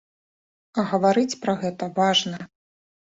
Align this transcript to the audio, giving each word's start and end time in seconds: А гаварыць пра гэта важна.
А 0.79 0.85
гаварыць 0.93 1.39
пра 1.43 1.55
гэта 1.65 1.89
важна. 1.99 2.39